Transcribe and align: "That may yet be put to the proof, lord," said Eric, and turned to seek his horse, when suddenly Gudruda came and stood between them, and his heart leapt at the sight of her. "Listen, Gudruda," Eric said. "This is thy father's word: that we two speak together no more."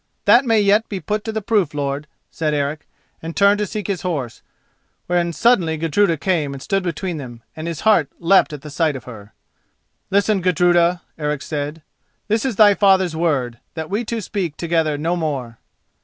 "That 0.25 0.45
may 0.45 0.59
yet 0.59 0.89
be 0.89 0.99
put 0.99 1.23
to 1.25 1.31
the 1.31 1.43
proof, 1.43 1.75
lord," 1.75 2.07
said 2.31 2.55
Eric, 2.55 2.87
and 3.21 3.35
turned 3.37 3.59
to 3.59 3.67
seek 3.67 3.85
his 3.85 4.01
horse, 4.01 4.41
when 5.05 5.31
suddenly 5.31 5.77
Gudruda 5.77 6.17
came 6.17 6.53
and 6.53 6.59
stood 6.59 6.81
between 6.81 7.17
them, 7.17 7.43
and 7.55 7.67
his 7.67 7.81
heart 7.81 8.09
leapt 8.17 8.51
at 8.51 8.61
the 8.63 8.71
sight 8.71 8.95
of 8.95 9.03
her. 9.03 9.33
"Listen, 10.09 10.41
Gudruda," 10.41 11.03
Eric 11.19 11.43
said. 11.43 11.83
"This 12.29 12.45
is 12.45 12.55
thy 12.55 12.73
father's 12.73 13.15
word: 13.15 13.59
that 13.75 13.91
we 13.91 14.03
two 14.03 14.21
speak 14.21 14.57
together 14.57 14.97
no 14.97 15.15
more." 15.15 15.59